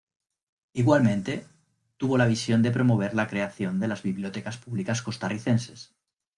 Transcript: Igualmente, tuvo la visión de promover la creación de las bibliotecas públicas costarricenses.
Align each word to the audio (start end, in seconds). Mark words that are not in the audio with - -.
Igualmente, 0.73 1.45
tuvo 1.97 2.17
la 2.17 2.25
visión 2.25 2.63
de 2.63 2.71
promover 2.71 3.13
la 3.13 3.27
creación 3.27 3.79
de 3.79 3.87
las 3.87 4.01
bibliotecas 4.01 4.57
públicas 4.57 5.03
costarricenses. 5.03 5.93